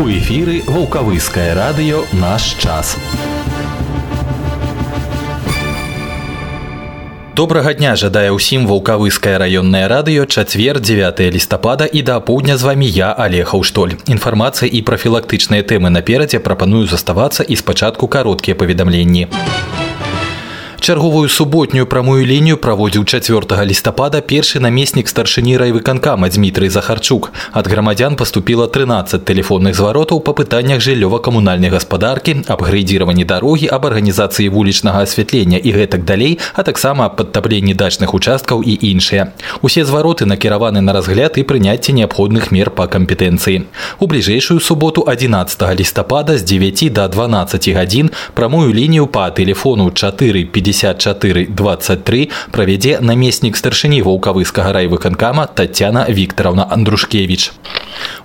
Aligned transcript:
У 0.00 0.08
эфіры 0.08 0.62
вулкавыскае 0.64 1.52
радыё 1.52 1.98
наш 2.16 2.56
час. 2.56 2.96
Добрага 7.36 7.74
дня 7.76 7.92
жадае 8.00 8.32
ўсім 8.32 8.64
вулкавыскае 8.64 9.36
раённае 9.36 9.92
радыё 9.92 10.24
чацвер 10.24 10.80
9 10.80 11.20
лістапада 11.36 11.84
і 11.84 12.00
да 12.00 12.16
апоўдня 12.16 12.56
з 12.56 12.64
вамі 12.64 12.88
я 12.88 13.12
алеха 13.12 13.60
ўштоль. 13.60 14.00
Інфармацыя 14.08 14.72
і 14.72 14.80
прафілактычныя 14.88 15.68
тэмы 15.68 15.92
наперадзе 15.92 16.40
прапаную 16.40 16.88
заставацца 16.88 17.44
і 17.44 17.60
спачатку 17.60 18.08
кароткія 18.08 18.56
паведамленні. 18.56 19.28
Чарговую 20.89 21.29
суботнюю 21.29 21.85
прамую 21.87 22.25
лінію 22.25 22.57
праводзіў 22.57 23.05
4 23.05 23.65
лістапада 23.65 24.21
першы 24.21 24.59
намеснік 24.59 25.09
старшыні 25.09 25.57
райвыканкама 25.57 26.29
Дмітрый 26.29 26.69
Захарчук. 26.69 27.31
Ад 27.51 27.67
грамадзян 27.67 28.15
паступіла 28.15 28.67
13 28.67 29.25
тэлефонных 29.25 29.73
зваротаў 29.73 30.21
па 30.21 30.33
пытаннях 30.37 30.85
жыллёва-камунальнай 30.85 31.73
гаспадаркі, 31.73 32.45
абгрэйдзіраванні 32.45 33.25
дарогі, 33.25 33.65
аб 33.65 33.85
арганізацыі 33.85 34.49
вулічнага 34.49 35.01
асвятлення 35.01 35.57
і 35.57 35.73
гэтак 35.73 36.05
далей, 36.05 36.37
а 36.53 36.61
таксама 36.61 37.05
аб 37.05 37.17
падтапленні 37.17 37.73
дачных 37.73 38.13
участкаў 38.13 38.61
і 38.61 38.77
іншыя. 38.77 39.33
Усе 39.61 39.85
звароты 39.85 40.29
накіраваны 40.29 40.85
на 40.85 40.93
разгляд 40.93 41.41
і 41.41 41.47
прыняцце 41.49 41.97
неабходных 41.97 42.51
мер 42.51 42.69
па 42.69 42.85
кампетэнцыі. 42.85 43.65
У 43.99 44.05
бліжэйшую 44.05 44.59
суботу 44.59 45.01
11 45.01 45.79
лістапада 45.79 46.37
з 46.37 46.43
9 46.43 46.93
до 46.93 47.07
12 47.07 47.69
гадзін 47.73 48.11
прамую 48.33 48.69
лінію 48.69 49.07
па 49.07 49.31
тэлефону 49.31 49.89
4 49.89 50.45
50 50.45 50.75
5423 50.79 52.29
правядзе 52.55 52.99
намеснік 53.03 53.59
старшыні 53.59 53.99
ваўкавыскага 54.07 54.71
райвыканкама 54.79 55.47
Тацяна 55.51 56.07
Віктараўна 56.07 56.67
Андрушкевич. 56.71 57.51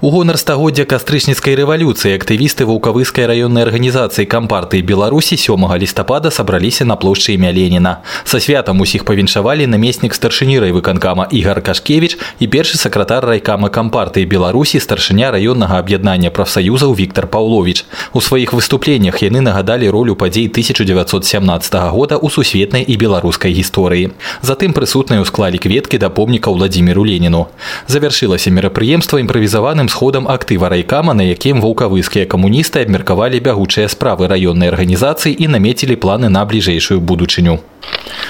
У 0.00 0.10
гонар 0.10 0.38
стагоддзя 0.40 0.86
кастрычніцкай 0.88 1.54
рэвалюцыі 1.60 2.16
актывісты 2.16 2.64
ваўкавыскай 2.64 3.26
раённай 3.28 3.66
арганізацыі 3.66 4.24
кампартыі 4.24 4.80
Беларусі 4.82 5.36
7 5.36 5.60
лістапада 5.76 6.30
сабраліся 6.30 6.84
на 6.84 6.96
плошчы 6.96 7.34
імя 7.36 7.52
Леніна. 7.52 8.00
Са 8.24 8.40
святам 8.40 8.80
усіх 8.80 9.04
павіншавалі 9.04 9.66
намеснік 9.66 10.14
старшыні 10.14 10.56
райвыканкама 10.64 11.28
Ігар 11.30 11.60
Кашкевич 11.60 12.16
і 12.40 12.46
першы 12.48 12.78
сакратар 12.78 13.26
райкама 13.26 13.68
кампартыі 13.68 14.24
Беларусі 14.24 14.80
старшыня 14.80 15.30
раённага 15.36 15.78
аб'яднання 15.78 16.30
прафсаюзаў 16.30 16.96
Віктор 16.96 17.26
Паўлович. 17.26 17.84
У 18.14 18.20
сваіх 18.20 18.56
выступленнях 18.56 19.20
яны 19.20 19.44
нагадалі 19.44 19.90
ролю 19.90 20.16
падзей 20.16 20.48
1917 20.48 21.74
года 21.92 22.16
ў 22.16 22.28
сусветнай 22.35 22.83
і 22.83 22.97
беларускай 22.99 23.55
гісторыі. 23.55 24.11
Затым 24.43 24.75
прысутныя 24.75 25.23
ўсклалі 25.23 25.55
кветкі 25.55 25.97
да 26.03 26.11
помніка 26.11 26.51
Владзіміру 26.51 27.07
Леніну. 27.07 27.47
Завяршылася 27.87 28.51
мерапрыемства 28.51 29.23
імправізаваным 29.23 29.87
сходам 29.87 30.27
актыва 30.27 30.67
райкама, 30.67 31.15
на 31.15 31.23
якім 31.23 31.63
ваўкавыскія 31.63 32.27
камуністы 32.27 32.83
абмеркавалі 32.83 33.39
бягучыя 33.39 33.87
справы 33.87 34.27
раённай 34.27 34.73
арганізацыі 34.73 35.31
і 35.31 35.47
намецілі 35.55 35.95
планы 35.95 36.27
на 36.27 36.43
бліжэйшую 36.43 36.99
будучыню. 36.99 37.63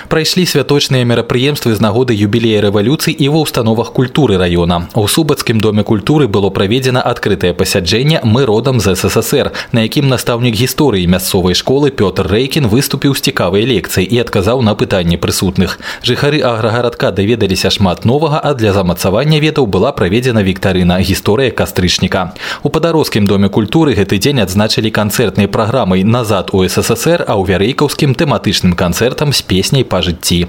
Прайшлі 0.09 0.45
святочныя 0.45 1.05
мерапрыемствы 1.07 1.73
з 1.73 1.81
нагоды 1.81 2.11
юбілея 2.13 2.59
рэвалюцыі 2.67 3.15
і 3.15 3.29
ва 3.31 3.41
ўстановах 3.47 3.95
культуры 3.95 4.35
раёна. 4.37 4.91
У 4.93 5.07
субацкім 5.07 5.57
доме 5.63 5.87
культуры 5.87 6.27
было 6.27 6.51
праведзена 6.51 7.01
адкрытае 7.01 7.55
пасяджэнне 7.55 8.19
мы 8.23 8.45
родам 8.45 8.83
з 8.83 8.93
ССР, 8.93 9.55
на 9.71 9.87
якім 9.87 10.11
настаўнік 10.11 10.53
гісторыі 10.53 11.07
мясцовай 11.07 11.55
школы 11.55 11.89
Пётр 11.89 12.27
Рэйкін 12.27 12.67
выступіў 12.67 13.15
з 13.15 13.31
цікавай 13.31 13.65
лекцыі 13.65 13.94
і 14.01 14.19
адказаў 14.19 14.61
на 14.61 14.75
пытанні 14.75 15.17
прысутных. 15.21 15.79
Жыхары 16.03 16.41
аграгарадка 16.41 17.11
даведаліся 17.11 17.69
шмат 17.69 18.05
новага, 18.05 18.41
а 18.43 18.53
для 18.53 18.73
замацавання 18.73 19.39
ведаў 19.39 19.67
была 19.67 19.91
праведзена 19.91 20.43
віктарына 20.43 20.99
гісторыя 20.99 21.51
кастрычніка. 21.51 22.33
У 22.63 22.69
падарожскім 22.69 23.27
доме 23.27 23.49
культуры 23.49 23.95
гэты 23.95 24.17
дзень 24.17 24.41
адзначылі 24.41 24.91
канцэртнай 24.91 25.47
праграмай 25.47 26.03
назад 26.03 26.49
у 26.51 26.65
ССР, 26.67 27.23
а 27.27 27.39
ў 27.39 27.47
вярэйкаўскім 27.47 28.15
тэматычным 28.15 28.73
канцэртам 28.73 29.31
з 29.31 29.41
песняй 29.41 29.83
па 29.85 30.01
жыцці. 30.01 30.47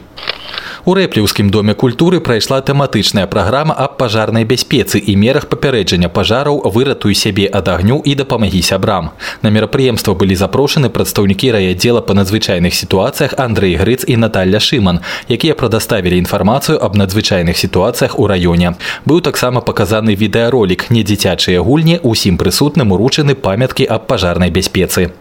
У 0.86 0.94
рэпліўскім 0.94 1.50
доме 1.50 1.74
культуры 1.74 2.20
прайшла 2.22 2.60
тэматычная 2.62 3.26
праграма 3.26 3.74
аб 3.74 3.96
пажарнай 3.98 4.44
бяспецы 4.46 5.00
і 5.02 5.16
мерах 5.18 5.48
папярэджання 5.50 6.08
пажараў 6.08 6.62
выратуй 6.76 7.18
сябе 7.18 7.48
ад 7.50 7.66
агню 7.68 7.98
і 8.06 8.14
дапамагі 8.14 8.62
сябрам. 8.62 9.10
На 9.42 9.50
мерапрыемства 9.50 10.14
былі 10.14 10.38
запрошаны 10.38 10.90
прадстаўнікі 10.94 11.50
райаддзела 11.58 12.06
па 12.06 12.14
надзвычайных 12.14 12.70
сітуацыях 12.70 13.34
Андрэй 13.36 13.76
Грыц 13.76 14.04
і 14.06 14.16
Наталля 14.16 14.60
Шыман, 14.60 15.00
якія 15.28 15.54
прадаставілі 15.54 16.18
інфармацыю 16.18 16.80
аб 16.80 16.96
надзвычайных 16.96 17.56
сітуацыях 17.56 18.18
у 18.18 18.26
раёне. 18.26 18.74
Быў 19.04 19.20
таксама 19.20 19.60
паказаны 19.60 20.16
відэаролік 20.16 20.90
не 20.90 21.02
дзіцячыя 21.02 21.60
гульні 21.60 22.00
усім 22.02 22.36
прысутным 22.38 22.92
уручаны 22.92 23.34
памяткі 23.34 23.84
аб 23.84 24.06
пажарнай 24.06 24.50
бяспецы. 24.50 25.12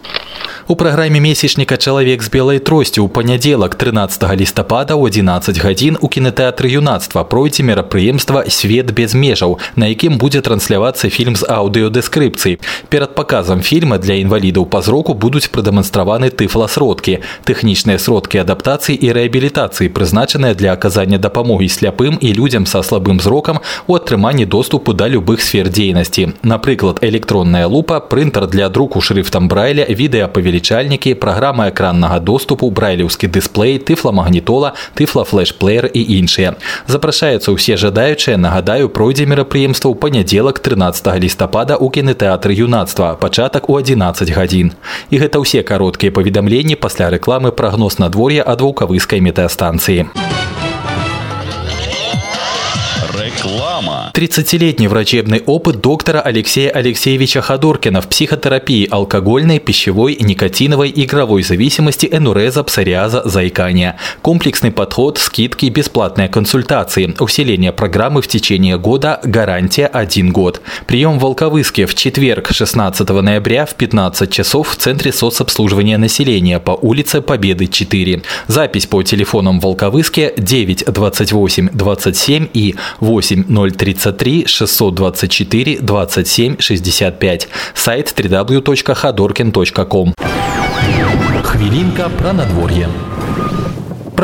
У 0.68 0.76
праграме 0.76 1.20
месячніка 1.20 1.78
чалавек 1.78 2.24
з 2.24 2.30
белай 2.34 2.58
тросцю 2.58 3.06
ў 3.06 3.10
панядзелак 3.14 3.78
13 3.78 4.18
лістапада 4.34 4.98
ў 4.98 5.14
11 5.14 5.62
гадзін 5.62 5.98
у 6.02 6.10
кінотэатры 6.10 6.74
юнацтва 6.74 7.22
пройдзе 7.22 7.62
мерапрыемства 7.62 8.42
свет 8.50 8.90
без 8.90 9.14
межаў, 9.14 9.62
на 9.78 9.94
якім 9.94 10.18
будзе 10.18 10.42
транслявацца 10.42 11.14
фільм 11.14 11.38
з 11.38 11.46
аўдыёдэскрыпцыі. 11.46 12.58
Перад 12.90 13.14
паказам 13.14 13.62
фільма 13.62 14.02
для 14.02 14.18
інвалідаў 14.18 14.66
па 14.66 14.82
зроку 14.82 15.14
будуць 15.14 15.54
прадэманстраваны 15.54 16.34
тыфласродкі, 16.34 17.22
тэхнічныя 17.46 18.02
сродкі 18.05 18.45
адаптацыі 18.45 19.01
і 19.01 19.09
рэабілітацыі, 19.17 19.89
прызначаныя 19.89 20.53
для 20.55 20.77
аказання 20.77 21.17
дапамогі 21.17 21.73
сляпым 21.73 22.21
і 22.21 22.35
людзям 22.37 22.67
са 22.67 22.85
слабым 22.85 23.21
зрокам 23.21 23.65
у 23.87 23.97
атрыманні 23.97 24.45
доступу 24.45 24.93
да 24.93 25.09
любых 25.09 25.41
сфер 25.41 25.73
дзейнасці. 25.73 26.37
Напрыклад, 26.43 27.01
электронная 27.01 27.67
лупа, 27.67 28.01
прынтер 28.01 28.47
для 28.47 28.69
друку 28.69 29.01
шрыфтам 29.01 29.49
брайля, 29.49 29.89
відэапавелі 29.89 30.51
павелічальнікі, 30.51 31.15
праграма 31.15 31.71
экраннага 31.71 32.19
доступу, 32.19 32.71
брайлеўскі 32.71 33.29
дысплей, 33.31 33.79
тыфламагнітола, 33.79 34.75
тыфлафлэш-плеер 34.99 35.87
і 35.95 36.03
іншыя. 36.19 36.57
Запрашаюцца 36.91 37.55
ўсе 37.55 37.77
жадаючыя, 37.79 38.35
нагадаю, 38.35 38.91
пройдзе 38.91 39.31
мерапрыемства 39.31 39.95
ў 39.95 39.97
панядзелак 39.97 40.59
13 40.59 41.07
лістапада 41.23 41.79
ў 41.79 41.87
кінотэатры 41.95 42.51
юнацтва, 42.51 43.15
пачатак 43.15 43.71
у 43.71 43.79
11 43.79 44.35
гадзін. 44.35 44.75
І 45.11 45.17
гэта 45.23 45.39
ўсе 45.39 45.63
кароткія 45.63 46.11
паведамленні 46.11 46.75
пасля 46.75 47.15
рэкламы 47.15 47.55
прагноз 47.55 47.94
надвор'я 48.00 48.44
ад 48.44 48.62
вулкавыскай. 48.62 49.22
Реклама. 53.36 54.12
30-летний 54.14 54.88
врачебный 54.88 55.44
опыт 55.46 55.82
доктора 55.82 56.22
Алексея 56.22 56.70
Алексеевича 56.70 57.42
Ходоркина 57.42 58.02
в 58.02 58.08
психотерапии 58.08 58.88
алкогольной, 58.90 59.60
пищевой, 59.60 60.18
никотиновой, 60.20 60.92
игровой 60.96 61.44
зависимости, 61.44 62.08
энуреза, 62.10 62.64
псориаза, 62.64 63.24
заикания. 63.26 63.98
Комплексный 64.22 64.72
подход, 64.72 65.18
скидки, 65.18 65.66
бесплатные 65.66 66.30
консультации. 66.30 67.14
Усиление 67.20 67.74
программы 67.74 68.22
в 68.22 68.28
течение 68.28 68.78
года, 68.78 69.20
гарантия 69.24 69.88
1 69.88 70.32
год. 70.32 70.62
Прием 70.88 71.20
в 71.20 71.24
Волковыске 71.24 71.86
в 71.86 71.96
четверг 71.96 72.52
16 72.52 73.10
ноября 73.10 73.66
в 73.66 73.76
15 73.76 74.32
часов 74.32 74.70
в 74.70 74.76
Центре 74.78 75.12
соцобслуживания 75.12 75.98
населения 75.98 76.60
по 76.60 76.72
улице 76.72 77.22
Победы 77.22 77.68
4. 77.68 78.22
Запись 78.48 78.86
по 78.86 79.04
телефонам 79.04 79.60
Волковыске 79.60 80.34
9 80.38 80.86
28 80.86 81.70
27 81.74 82.48
и 82.54 82.76
8033 83.32 84.48
624 84.48 85.78
27 85.82 86.56
65. 86.60 87.48
Сайт 87.74 88.20
www.ходоркин.ком. 88.20 90.14
Хвілінка 91.44 92.10
пра 92.22 92.34
надвор'е 92.34 92.88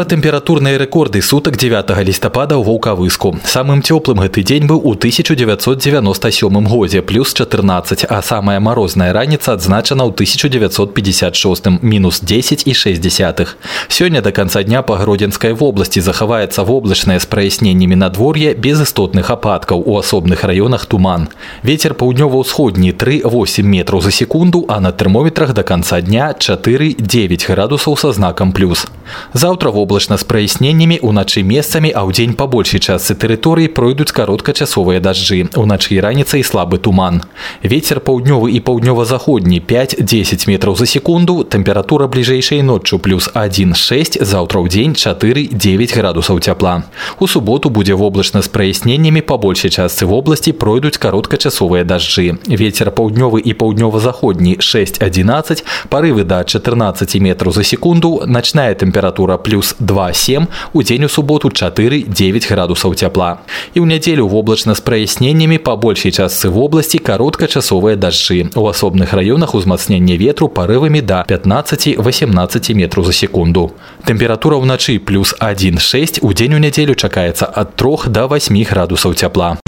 Пра 0.01 0.05
тэмпературныя 0.05 0.77
рэкорды 0.77 1.23
сутак 1.25 1.57
9 1.57 1.89
лістапада 2.05 2.57
ў 2.61 2.69
ваўкавыску. 2.69 3.41
Самым 3.49 3.81
цёплым 3.81 4.21
гэты 4.21 4.45
дзень 4.45 4.69
быў 4.69 4.85
у 4.85 4.93
1997 4.93 6.69
годзе 6.69 7.01
плюс 7.01 7.33
14, 7.33 8.05
а 8.05 8.21
самая 8.21 8.61
марозная 8.61 9.13
раніца 9.17 9.57
адзначана 9.57 10.05
ў 10.05 10.13
1956 10.13 11.81
мінус 11.81 12.21
10 12.21 12.69
і 12.69 12.75
6. 12.75 13.57
Сёння 13.89 14.21
да 14.21 14.33
канца 14.33 14.61
дня 14.65 14.83
па 14.83 15.01
гродзенскай 15.01 15.53
вобласці 15.53 16.05
захаваецца 16.05 16.65
воблачнае 16.65 17.17
з 17.21 17.25
праясненнямі 17.25 17.97
надвор'я 17.97 18.53
без 18.53 18.81
істотных 18.81 19.33
ападкаў 19.33 19.81
у 19.81 19.97
асобных 19.97 20.45
раёнах 20.45 20.85
туман. 20.85 21.29
Вецер 21.65 21.97
паўднёва-ўсходні 21.97 22.93
3-8 22.93 23.65
метраў 23.65 24.05
за 24.05 24.13
секунду, 24.13 24.65
а 24.69 24.81
на 24.81 24.93
тэрмометрах 24.93 25.53
да 25.57 25.63
канца 25.63 26.01
дня 26.01 26.37
4-9 26.37 27.01
градусаў 27.49 27.97
са 27.97 28.13
знакам 28.13 28.53
плюс. 28.53 28.85
Заўтра 29.33 29.71
в 29.71 29.87
воблачна 29.91 30.17
з 30.19 30.25
праясненнямі, 30.25 30.99
уначы 31.03 31.43
месцамі, 31.43 31.93
а 31.95 32.03
ўдзень 32.09 32.35
па 32.35 32.47
большай 32.51 32.81
частцы 32.81 33.15
тэрыторыі 33.15 33.69
пройдуць 33.69 34.11
кароткачасовыя 34.11 35.01
дажджы. 35.01 35.53
Уначы 35.55 35.95
і 35.95 36.01
раніцай 36.01 36.43
слабы 36.43 36.79
туман. 36.79 37.23
Вецер 37.63 38.01
паўднёвы 38.01 38.51
і 38.57 38.61
паўднёва-заходні 38.61 39.61
5-10 39.61 40.49
метраў 40.49 40.77
за 40.77 40.87
секунду, 40.87 41.45
тэмпература 41.45 42.09
бліжэйшай 42.09 42.63
ноччу 42.63 42.99
плюс 42.99 43.31
1,6, 43.35 44.25
заўтра 44.25 44.61
ў 44.61 44.67
дзень 44.69 44.99
4-9 44.99 45.95
градусаў 45.95 46.41
цяпла. 46.41 46.83
У 47.21 47.29
суботу 47.29 47.71
будзе 47.71 47.95
воблачна 47.95 48.43
з 48.43 48.49
праясненнямі 48.49 49.23
па 49.23 49.37
большай 49.39 49.71
частцы 49.71 50.07
вобласці 50.07 50.53
пройдуць 50.53 50.99
кароткачасовыя 50.99 51.85
дажджы. 51.85 52.43
Вецер 52.51 52.91
паўднёвы 52.91 53.41
і 53.41 53.53
паўднёва-заходні 53.55 54.59
6-11, 54.59 55.63
парывы 55.89 56.25
да 56.25 56.43
14 56.45 57.21
метраў 57.21 57.53
за 57.53 57.63
секунду, 57.63 58.23
начная 58.27 58.75
тэмпература 58.75 59.37
плюс 59.39 59.70
2,7, 59.71 60.47
у 60.73 60.83
дзень 60.83 61.05
у 61.05 61.09
суботу 61.09 61.49
4-9 61.49 62.49
градусаў 62.49 62.95
цяпла. 62.95 63.39
І 63.75 63.81
ў 63.81 63.87
нядзелю 63.87 64.29
воблачна 64.29 64.75
з 64.75 64.81
праясненнямі 64.81 65.59
па 65.59 65.77
большай 65.77 66.13
частцы 66.13 66.49
вобласці 66.49 66.99
кароткачасовыя 66.99 67.97
дажджы. 67.97 68.51
У 68.55 68.67
асобных 68.67 69.15
раёнах 69.15 69.55
узмацнення 69.55 70.17
ветру 70.17 70.49
парывамі 70.49 71.01
да 71.01 71.25
15-18 71.29 72.75
метраў 72.75 73.05
за 73.05 73.13
секунду. 73.13 73.73
Тэмпература 74.05 74.57
ўначы 74.57 74.99
плюс 74.99 75.35
1,6, 75.39 76.21
у 76.23 76.33
дзень 76.33 76.55
у 76.55 76.59
нядзелю 76.59 76.95
чакаецца 76.95 77.47
ад 77.47 77.77
3 77.77 78.11
до 78.11 78.27
8 78.29 78.65
градусаў 78.65 79.15
цяпла. 79.15 79.59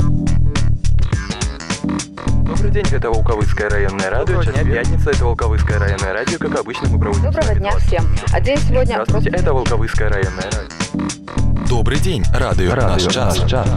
Добрый 2.64 2.82
день, 2.82 2.94
это 2.96 3.10
Волковыцкое 3.10 3.70
районное 3.70 4.10
радио. 4.10 4.42
Сейчас 4.42 4.56
пятница, 4.66 5.10
это 5.10 5.26
Волковыцкое 5.26 5.80
районное 5.80 6.14
радио. 6.14 6.38
Как 6.40 6.58
обычно, 6.58 6.88
мы 6.88 6.98
проводим... 6.98 7.26
Доброго 7.26 7.56
дня 7.56 7.78
всем. 7.78 8.08
А 8.32 8.40
день 8.40 8.58
сегодня... 8.58 9.04
Здравствуйте, 9.04 9.30
это 9.32 9.54
Волковыцкое 9.54 10.08
районное 10.08 10.46
радио. 10.46 11.68
Добрый 11.68 12.00
день, 12.00 12.24
радио, 12.34 12.74
наш 12.74 13.04
час. 13.08 13.44
Час 13.50 13.68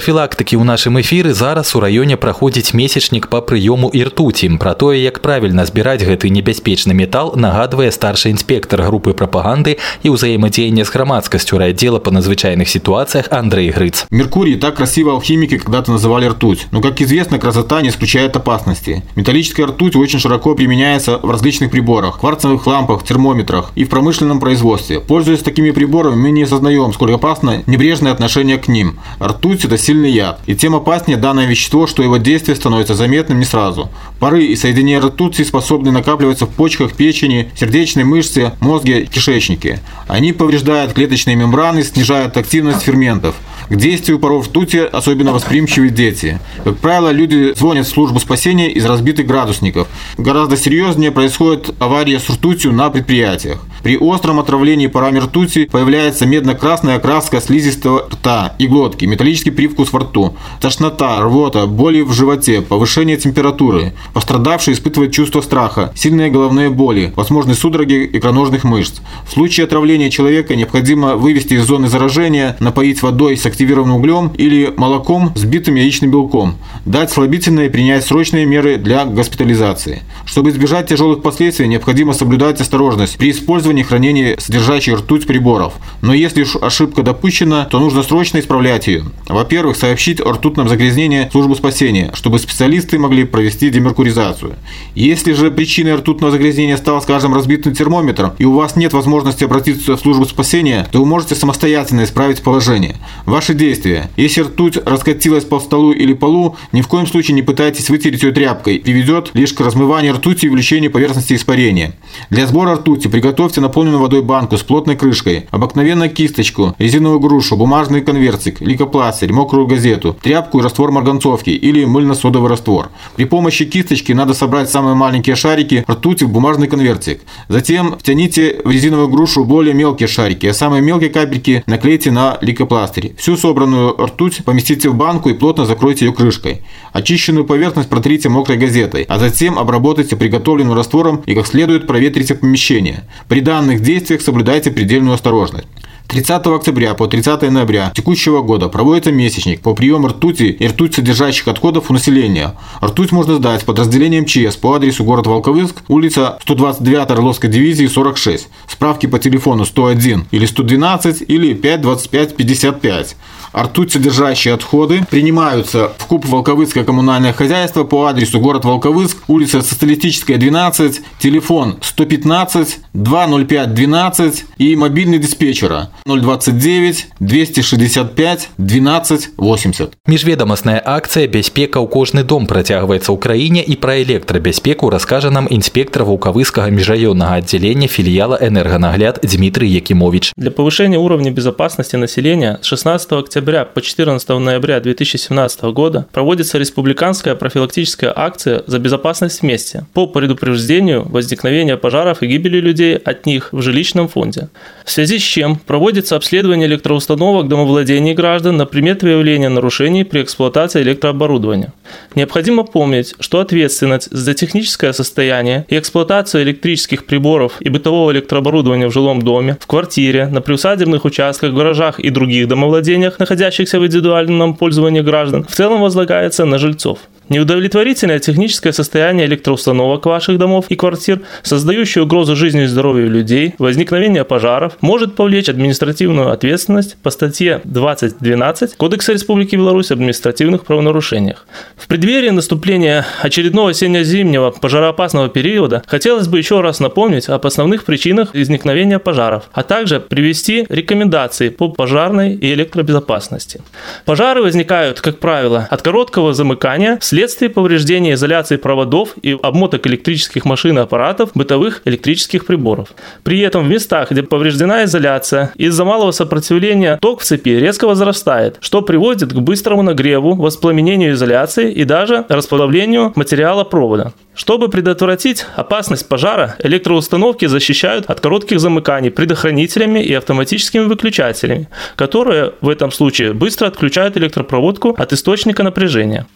прафілактыкі 0.00 0.58
ў 0.58 0.64
нашым 0.66 0.98
эфіры 0.98 1.30
зараз 1.30 1.74
у 1.76 1.80
раёне 1.80 2.16
праходзіць 2.16 2.74
месячнік 2.74 3.28
па 3.30 3.38
прыёму 3.38 3.86
і 3.92 4.02
ртуці. 4.10 4.50
Пра 4.58 4.74
тое, 4.74 4.98
як 4.98 5.22
правільна 5.22 5.62
збіраць 5.62 6.02
гэты 6.02 6.26
небяспечны 6.26 6.90
метал, 6.90 7.36
нагадвае 7.36 7.92
старшы 7.94 8.34
інспектор 8.34 8.82
групы 8.82 9.14
прапаганды 9.14 9.78
і 10.02 10.08
ўзаемадзеяння 10.10 10.82
з 10.82 10.90
грамадскасцю 10.90 11.58
райдзела 11.62 12.02
па 12.02 12.10
надзвычайных 12.10 12.66
ситуациях 12.66 13.30
Андрей 13.30 13.70
Грыц. 13.70 14.06
Меркурий 14.10 14.56
так 14.56 14.74
красиво 14.74 15.12
алхимики 15.12 15.58
когда-то 15.58 15.92
называли 15.92 16.26
ртуть. 16.26 16.66
Но, 16.72 16.80
как 16.80 17.00
известно, 17.00 17.38
красота 17.38 17.82
не 17.82 17.90
исключает 17.90 18.34
опасности. 18.34 19.04
Металлическая 19.14 19.66
ртуть 19.66 19.94
очень 19.94 20.18
широко 20.18 20.56
применяется 20.56 21.18
в 21.22 21.30
различных 21.30 21.70
приборах, 21.70 22.18
кварцевых 22.18 22.66
лампах, 22.66 23.04
термометрах 23.04 23.70
и 23.76 23.84
в 23.84 23.88
промышленном 23.88 24.40
производстве. 24.40 24.98
Пользуясь 24.98 25.42
такими 25.42 25.70
приборами, 25.70 26.16
мы 26.16 26.30
не 26.32 26.42
осознаем, 26.42 26.92
сколько 26.92 27.14
опасно 27.14 27.62
небрежное 27.66 28.10
отношение 28.10 28.58
к 28.58 28.66
ним. 28.66 28.98
Ртуть – 29.20 29.53
это 29.63 29.77
сильный 29.77 30.11
яд, 30.11 30.41
и 30.47 30.55
тем 30.55 30.75
опаснее 30.75 31.17
данное 31.17 31.45
вещество, 31.45 31.87
что 31.87 32.03
его 32.03 32.17
действие 32.17 32.55
становится 32.55 32.95
заметным 32.95 33.39
не 33.39 33.45
сразу. 33.45 33.89
Пары 34.19 34.43
и 34.43 34.55
соединения 34.55 34.99
ртути 34.99 35.43
способны 35.43 35.91
накапливаться 35.91 36.45
в 36.45 36.49
почках, 36.49 36.93
печени, 36.93 37.51
сердечной 37.55 38.03
мышце, 38.03 38.53
мозге, 38.59 39.05
кишечнике. 39.05 39.79
Они 40.07 40.33
повреждают 40.33 40.93
клеточные 40.93 41.35
мембраны, 41.35 41.83
снижают 41.83 42.35
активность 42.35 42.81
ферментов. 42.81 43.35
К 43.69 43.75
действию 43.75 44.19
паров 44.19 44.47
ртути 44.47 44.77
особенно 44.77 45.31
восприимчивы 45.33 45.89
дети. 45.89 46.39
Как 46.63 46.77
правило, 46.77 47.11
люди 47.11 47.53
звонят 47.55 47.87
в 47.87 47.89
службу 47.89 48.19
спасения 48.19 48.71
из 48.71 48.85
разбитых 48.85 49.25
градусников. 49.25 49.87
Гораздо 50.17 50.57
серьезнее 50.57 51.11
происходит 51.11 51.73
авария 51.79 52.19
с 52.19 52.29
ртутью 52.29 52.73
на 52.73 52.89
предприятиях. 52.89 53.59
При 53.85 53.97
остром 53.97 54.39
отравлении 54.39 54.87
парами 54.87 55.19
ртути 55.19 55.65
появляется 55.65 56.25
медно-красная 56.25 56.95
окраска 56.95 57.39
слизистого 57.39 58.07
рта 58.11 58.55
и 58.57 58.65
глотки, 58.65 59.05
металлический 59.05 59.44
привкус 59.49 59.91
во 59.93 59.99
рту, 59.99 60.35
тошнота, 60.59 61.19
рвота, 61.21 61.65
боли 61.65 62.01
в 62.01 62.11
животе, 62.13 62.61
повышение 62.61 63.17
температуры. 63.17 63.93
Пострадавший 64.13 64.73
испытывает 64.73 65.13
чувство 65.13 65.41
страха, 65.41 65.91
сильные 65.95 66.29
головные 66.29 66.69
боли, 66.69 67.13
возможны 67.15 67.53
судороги 67.53 68.09
икроножных 68.13 68.63
мышц. 68.63 69.01
В 69.27 69.33
случае 69.33 69.65
отравления 69.65 70.09
человека 70.09 70.55
необходимо 70.55 71.15
вывести 71.15 71.55
из 71.55 71.65
зоны 71.65 71.87
заражения, 71.87 72.57
напоить 72.59 73.01
водой 73.01 73.37
с 73.37 73.45
активированным 73.45 73.97
углем 73.97 74.31
или 74.37 74.73
молоком 74.75 75.31
с 75.35 75.43
битым 75.43 75.75
яичным 75.75 76.11
белком, 76.11 76.55
дать 76.85 77.11
слабительное 77.11 77.67
и 77.67 77.69
принять 77.69 78.05
срочные 78.05 78.45
меры 78.45 78.77
для 78.77 79.05
госпитализации. 79.05 80.03
Чтобы 80.35 80.49
избежать 80.49 80.87
тяжелых 80.87 81.21
последствий, 81.21 81.65
необходимо 81.65 82.11
соблюдать 82.11 82.59
осторожность 82.59 83.15
при 83.15 83.31
использовании 83.31 83.83
и 83.83 83.85
хранении 83.85 84.35
содержащих 84.37 84.99
ртуть 84.99 85.25
приборов. 85.25 85.75
Но 86.01 86.13
если 86.13 86.41
уж 86.41 86.57
ошибка 86.57 87.03
допущена, 87.03 87.63
то 87.63 87.79
нужно 87.79 88.03
срочно 88.03 88.39
исправлять 88.39 88.87
ее. 88.87 89.05
Во-первых, 89.29 89.77
сообщить 89.77 90.19
о 90.19 90.33
ртутном 90.33 90.67
загрязнении 90.67 91.29
службу 91.31 91.55
спасения, 91.55 92.11
чтобы 92.13 92.37
специалисты 92.39 92.99
могли 92.99 93.23
провести 93.23 93.69
демеркуризацию. 93.69 94.55
Если 94.93 95.31
же 95.31 95.51
причиной 95.51 95.95
ртутного 95.95 96.33
загрязнения 96.33 96.75
стал, 96.75 97.01
скажем, 97.01 97.33
разбитый 97.33 97.73
термометр, 97.73 98.33
и 98.37 98.43
у 98.43 98.51
вас 98.51 98.75
нет 98.75 98.91
возможности 98.91 99.45
обратиться 99.45 99.95
в 99.95 100.01
службу 100.01 100.25
спасения, 100.25 100.85
то 100.91 100.99
вы 100.99 101.05
можете 101.05 101.35
самостоятельно 101.35 102.03
исправить 102.03 102.43
положение. 102.43 102.97
Ваши 103.25 103.53
действия. 103.53 104.09
Если 104.17 104.41
ртуть 104.41 104.79
раскатилась 104.85 105.45
по 105.45 105.61
столу 105.61 105.93
или 105.93 106.11
полу, 106.11 106.57
ни 106.73 106.81
в 106.81 106.89
коем 106.89 107.07
случае 107.07 107.35
не 107.35 107.41
пытайтесь 107.41 107.89
вытереть 107.89 108.23
ее 108.23 108.33
тряпкой, 108.33 108.79
приведет 108.79 109.31
лишь 109.33 109.53
к 109.53 109.61
размыванию 109.61 110.13
ртути 110.13 110.24
и 110.25 110.49
увеличению 110.49 110.91
поверхности 110.91 111.33
испарения. 111.33 111.93
Для 112.29 112.47
сбора 112.47 112.75
ртути 112.75 113.07
приготовьте 113.07 113.61
наполненную 113.61 114.01
водой 114.01 114.21
банку 114.21 114.57
с 114.57 114.63
плотной 114.63 114.95
крышкой, 114.95 115.47
обыкновенную 115.51 116.09
кисточку, 116.09 116.75
резиновую 116.79 117.19
грушу, 117.19 117.55
бумажный 117.55 118.01
конвертик, 118.01 118.61
лейкопластырь, 118.61 119.31
мокрую 119.31 119.67
газету, 119.67 120.17
тряпку 120.21 120.59
и 120.59 120.63
раствор 120.63 120.91
марганцовки 120.91 121.51
или 121.51 121.85
мыльно-содовый 121.85 122.49
раствор. 122.49 122.89
При 123.15 123.25
помощи 123.25 123.65
кисточки 123.65 124.11
надо 124.11 124.33
собрать 124.33 124.69
самые 124.69 124.95
маленькие 124.95 125.35
шарики 125.35 125.85
ртути 125.89 126.23
в 126.23 126.29
бумажный 126.29 126.67
конвертик. 126.67 127.21
Затем 127.47 127.97
втяните 127.97 128.61
в 128.63 128.71
резиновую 128.71 129.09
грушу 129.09 129.45
более 129.45 129.73
мелкие 129.73 130.07
шарики, 130.07 130.47
а 130.47 130.53
самые 130.53 130.81
мелкие 130.81 131.09
капельки 131.09 131.63
наклейте 131.67 132.11
на 132.11 132.37
лейкопластырь. 132.41 133.13
Всю 133.17 133.37
собранную 133.37 133.95
ртуть 133.97 134.43
поместите 134.43 134.89
в 134.89 134.95
банку 134.95 135.29
и 135.29 135.33
плотно 135.33 135.65
закройте 135.65 136.05
ее 136.05 136.13
крышкой. 136.13 136.61
Очищенную 136.93 137.45
поверхность 137.45 137.89
протрите 137.89 138.29
мокрой 138.29 138.57
газетой, 138.57 139.03
а 139.03 139.19
затем 139.19 139.59
обработайте 139.59 140.14
приготовленным 140.15 140.73
раствором 140.73 141.23
и 141.25 141.35
как 141.35 141.47
следует 141.47 141.87
проветрите 141.87 142.35
помещение. 142.35 143.03
При 143.27 143.41
данных 143.41 143.81
действиях 143.81 144.21
соблюдайте 144.21 144.71
предельную 144.71 145.13
осторожность. 145.13 145.67
30 146.07 146.47
октября 146.47 146.93
по 146.93 147.07
30 147.07 147.41
ноября 147.51 147.91
текущего 147.93 148.41
года 148.41 148.69
проводится 148.69 149.11
месячник 149.11 149.61
по 149.61 149.73
приему 149.73 150.07
ртути 150.07 150.43
и 150.43 150.67
ртуть 150.67 150.95
содержащих 150.95 151.47
отходов 151.47 151.89
у 151.89 151.93
населения. 151.93 152.55
Ртуть 152.81 153.11
можно 153.11 153.35
сдать 153.35 153.63
в 153.63 153.65
подразделение 153.65 154.21
МЧС 154.21 154.55
по 154.55 154.75
адресу 154.75 155.03
город 155.03 155.27
Волковыск, 155.27 155.83
улица 155.87 156.37
129 156.41 157.11
Орловской 157.11 157.49
дивизии 157.49 157.87
46. 157.87 158.47
Справки 158.67 159.07
по 159.07 159.19
телефону 159.19 159.65
101 159.65 160.27
или 160.31 160.45
112 160.45 161.23
или 161.27 161.53
525 161.53 162.35
55. 162.35 163.15
А 163.51 163.63
ртуть 163.63 163.91
содержащие 163.93 164.53
отходы 164.53 165.05
принимаются 165.09 165.91
в 165.97 166.05
КУП 166.05 166.25
Волковыцкое 166.25 166.83
коммунальное 166.83 167.33
хозяйство 167.33 167.83
по 167.83 168.05
адресу 168.05 168.39
город 168.39 168.65
Волковыск, 168.65 169.17
улица 169.27 169.61
Социалистическая 169.61 170.37
12, 170.37 171.01
телефон 171.19 171.77
115 171.81 172.79
205 172.93 173.73
12 173.73 174.45
и 174.57 174.75
мобильный 174.75 175.19
диспетчера 175.19 175.89
029 176.06 177.06
265 177.20 178.50
12 178.58 179.28
80. 179.36 179.96
Міжведамасная 180.06 180.82
акцыя 180.84 181.26
бяспека 181.26 181.78
ў 181.78 181.86
кожны 181.86 182.22
дом 182.24 182.46
працягваецца 182.46 183.12
ў 183.12 183.18
краіне 183.18 183.62
і 183.62 183.76
пра 183.76 184.02
электрабяспеку 184.02 184.90
раскажа 184.90 185.30
нам 185.30 185.46
інспектор 185.50 186.02
ваўкавыскага 186.04 186.70
межраённага 186.74 187.38
аддзялення 187.38 187.88
філіяла 187.88 188.38
энерганагляд 188.40 189.20
Дмитрий 189.22 189.70
Якимович. 189.70 190.32
Для 190.36 190.50
повышения 190.50 190.98
уровня 190.98 191.30
безопасности 191.30 191.96
населения 191.96 192.58
с 192.62 192.66
16 192.66 193.12
октября 193.12 193.64
по 193.64 193.80
14 193.80 194.28
ноября 194.28 194.80
2017 194.80 195.62
года 195.72 196.06
проводится 196.12 196.58
республиканская 196.58 197.34
профилактическая 197.34 198.12
акция 198.14 198.62
«За 198.66 198.78
безопасность 198.78 199.42
вместе» 199.42 199.86
по 199.92 200.06
предупреждению 200.06 201.06
возникновения 201.08 201.76
пожаров 201.76 202.22
и 202.22 202.26
гибели 202.26 202.60
людей 202.60 202.96
от 202.96 203.26
них 203.26 203.52
в 203.52 203.62
жилищном 203.62 204.08
фонде. 204.08 204.48
В 204.84 204.90
связи 204.90 205.18
с 205.18 205.22
чем 205.22 205.56
проводится 205.56 205.83
обследование 206.15 206.67
электроустановок 206.67 207.47
домовладений 207.47 208.13
граждан 208.13 208.57
на 208.57 208.65
предмет 208.65 209.03
выявления 209.03 209.49
нарушений 209.49 210.03
при 210.03 210.23
эксплуатации 210.23 210.81
электрооборудования. 210.81 211.73
Необходимо 212.15 212.63
помнить, 212.63 213.15
что 213.19 213.39
ответственность 213.39 214.09
за 214.11 214.33
техническое 214.33 214.93
состояние 214.93 215.65
и 215.69 215.77
эксплуатацию 215.77 216.43
электрических 216.43 217.05
приборов 217.05 217.61
и 217.61 217.69
бытового 217.69 218.11
электрооборудования 218.11 218.87
в 218.87 218.93
жилом 218.93 219.21
доме, 219.21 219.57
в 219.61 219.67
квартире, 219.67 220.27
на 220.27 220.41
приусадебных 220.41 221.05
участках, 221.05 221.53
гаражах 221.53 221.99
и 221.99 222.09
других 222.09 222.47
домовладениях, 222.47 223.19
находящихся 223.19 223.79
в 223.79 223.85
индивидуальном 223.85 224.55
пользовании 224.55 225.01
граждан, 225.01 225.43
в 225.43 225.55
целом 225.55 225.81
возлагается 225.81 226.45
на 226.45 226.57
жильцов. 226.57 226.99
Неудовлетворительное 227.27 228.19
техническое 228.19 228.71
состояние 228.71 229.25
электроустановок 229.25 230.05
ваших 230.05 230.37
домов 230.37 230.65
и 230.69 230.75
квартир, 230.75 231.21
создающее 231.41 232.03
угрозу 232.03 232.35
жизни 232.35 232.63
и 232.63 232.67
здоровью 232.67 233.09
людей, 233.09 233.55
возникновение 233.57 234.23
пожаров, 234.23 234.77
может 234.81 235.15
повлечь 235.15 235.49
административную 235.49 236.31
ответственность 236.31 236.97
по 237.01 237.09
статье 237.09 237.61
2012 237.63 238.75
Кодекса 238.75 239.13
Республики 239.13 239.55
Беларусь 239.55 239.91
об 239.91 240.05
административных 240.05 240.65
правонарушениях. 240.65 241.47
В 241.75 241.87
преддверии 241.87 242.29
наступления 242.29 243.05
очередного 243.21 243.71
осенне-зимнего 243.71 244.51
пожароопасного 244.51 245.29
периода 245.29 245.81
хотелось 245.87 246.27
бы 246.27 246.37
еще 246.37 246.61
раз 246.61 246.79
напомнить 246.79 247.27
об 247.27 247.45
основных 247.45 247.85
причинах 247.85 248.35
возникновения 248.35 248.99
пожаров, 248.99 249.45
а 249.51 249.63
также 249.63 249.99
привести 249.99 250.67
рекомендации 250.69 251.49
по 251.49 251.69
пожарной 251.69 252.35
и 252.35 252.53
электробезопасности. 252.53 253.61
Пожары 254.05 254.43
возникают, 254.43 255.01
как 255.01 255.17
правило, 255.17 255.67
от 255.71 255.81
короткого 255.81 256.35
замыкания 256.35 256.99
вследствие 257.15 257.49
повреждения 257.49 258.15
изоляции 258.15 258.57
проводов 258.57 259.15
и 259.21 259.37
обмоток 259.41 259.87
электрических 259.87 260.43
машин 260.43 260.77
и 260.77 260.81
аппаратов 260.81 261.29
бытовых 261.33 261.81
электрических 261.85 262.45
приборов. 262.45 262.89
При 263.23 263.39
этом 263.39 263.63
в 263.63 263.69
местах, 263.69 264.11
где 264.11 264.21
повреждена 264.21 264.83
изоляция, 264.83 265.53
из-за 265.55 265.85
малого 265.85 266.11
сопротивления 266.11 266.97
ток 267.01 267.21
в 267.21 267.23
цепи 267.23 267.51
резко 267.51 267.87
возрастает, 267.87 268.57
что 268.59 268.81
приводит 268.81 269.31
к 269.31 269.37
быстрому 269.37 269.81
нагреву, 269.81 270.35
воспламенению 270.35 271.13
изоляции 271.13 271.71
и 271.71 271.85
даже 271.85 272.25
расплавлению 272.27 273.13
материала 273.15 273.63
провода. 273.63 274.11
Чтобы 274.35 274.67
предотвратить 274.67 275.45
опасность 275.55 276.09
пожара, 276.09 276.57
электроустановки 276.59 277.45
защищают 277.45 278.07
от 278.07 278.19
коротких 278.19 278.59
замыканий 278.59 279.09
предохранителями 279.09 279.99
и 279.99 280.13
автоматическими 280.13 280.83
выключателями, 280.83 281.69
которые 281.95 282.51
в 282.59 282.67
этом 282.67 282.91
случае 282.91 283.31
быстро 283.31 283.67
отключают 283.67 284.17
электропроводку 284.17 284.93
от 284.97 285.13
источника 285.13 285.63
напряжения. 285.63 286.27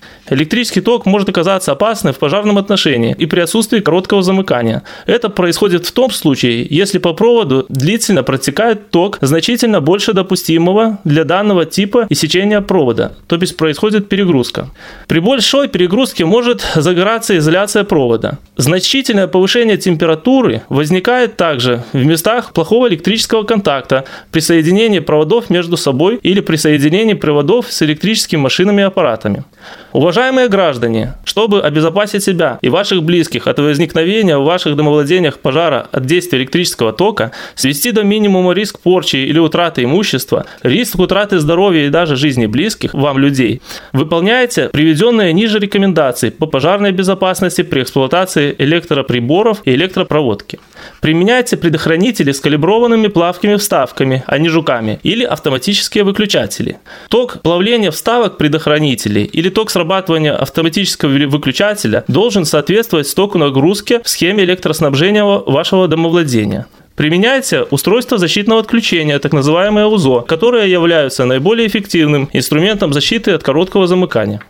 Электрический 0.69 0.85
ток 0.85 1.07
может 1.07 1.29
оказаться 1.29 1.71
опасным 1.71 2.13
в 2.13 2.19
пожарном 2.19 2.59
отношении 2.59 3.15
и 3.17 3.25
при 3.25 3.39
отсутствии 3.39 3.79
короткого 3.79 4.21
замыкания. 4.21 4.83
Это 5.07 5.29
происходит 5.29 5.87
в 5.87 5.91
том 5.91 6.11
случае, 6.11 6.67
если 6.69 6.99
по 6.99 7.13
проводу 7.13 7.65
длительно 7.69 8.21
протекает 8.21 8.91
ток 8.91 9.17
значительно 9.21 9.81
больше 9.81 10.13
допустимого 10.13 10.99
для 11.03 11.23
данного 11.23 11.65
типа 11.65 12.05
иссечения 12.09 12.61
провода, 12.61 13.13
то 13.27 13.37
есть 13.37 13.57
происходит 13.57 14.09
перегрузка. 14.09 14.69
При 15.07 15.19
большой 15.19 15.69
перегрузке 15.69 16.25
может 16.25 16.61
загораться 16.75 17.35
изоляция 17.35 17.83
провода. 17.83 18.37
Значительное 18.55 19.27
повышение 19.27 19.77
температуры 19.77 20.61
возникает 20.69 21.35
также 21.35 21.83
в 21.93 22.05
местах 22.05 22.53
плохого 22.53 22.87
электрического 22.89 23.41
контакта 23.41 24.03
при 24.31 24.41
соединении 24.41 24.99
проводов 24.99 25.49
между 25.49 25.77
собой 25.77 26.19
или 26.21 26.41
при 26.41 26.57
соединении 26.57 27.15
проводов 27.15 27.71
с 27.71 27.81
электрическими 27.81 28.39
машинами 28.39 28.81
и 28.81 28.85
аппаратами. 28.85 29.43
Уважаемые 29.91 30.49
граждане, 30.49 31.15
чтобы 31.23 31.61
обезопасить 31.61 32.23
себя 32.23 32.59
и 32.61 32.69
ваших 32.69 33.01
близких 33.01 33.47
от 33.47 33.57
возникновения 33.57 34.37
в 34.37 34.43
ваших 34.43 34.75
домовладениях 34.75 35.39
пожара 35.39 35.87
от 35.91 36.05
действия 36.05 36.37
электрического 36.37 36.93
тока, 36.93 37.31
свести 37.55 37.91
до 37.91 38.03
минимума 38.03 38.53
риск 38.53 38.79
порчи 38.79 39.15
или 39.15 39.39
утраты 39.39 39.83
имущества, 39.83 40.45
риск 40.61 40.99
утраты 40.99 41.39
здоровья 41.39 41.87
и 41.87 41.89
даже 41.89 42.17
жизни 42.17 42.45
близких 42.45 42.93
вам 42.93 43.17
людей, 43.17 43.63
выполняйте 43.91 44.69
приведенные 44.69 45.33
ниже 45.33 45.57
рекомендации 45.57 46.29
по 46.29 46.45
пожарной 46.45 46.91
безопасности 46.91 47.63
при 47.63 47.81
эксплуатации 47.81 48.55
электроприборов 48.59 49.61
и 49.65 49.71
электропроводки. 49.71 50.59
Применяйте 51.01 51.57
предохранители 51.57 52.31
с 52.31 52.39
калиброванными 52.39 53.07
плавкими 53.07 53.55
вставками, 53.55 54.23
а 54.27 54.37
не 54.37 54.49
жуками, 54.49 54.99
или 55.01 55.23
автоматические 55.23 56.03
выключатели. 56.03 56.77
Ток 57.09 57.41
плавления 57.41 57.89
вставок 57.89 58.37
предохранителей 58.37 59.23
или 59.23 59.49
ток 59.49 59.71
срабатывания 59.79 60.35
автоматического 60.35 61.09
выключателя 61.09 62.03
должен 62.09 62.43
соответствовать 62.43 63.07
стоку 63.07 63.37
нагрузки 63.37 64.01
в 64.03 64.09
схеме 64.09 64.43
электроснабжения 64.43 65.23
вашего 65.23 65.87
домовладения. 65.87 66.67
Применяйте 66.97 67.61
устройство 67.71 68.17
защитного 68.17 68.59
отключения, 68.59 69.19
так 69.19 69.31
называемое 69.31 69.85
УЗО, 69.85 70.19
которые 70.27 70.69
являются 70.69 71.23
наиболее 71.23 71.65
эффективным 71.67 72.29
инструментом 72.33 72.91
защиты 72.91 73.31
от 73.31 73.41
короткого 73.41 73.87
замыкания. 73.87 74.41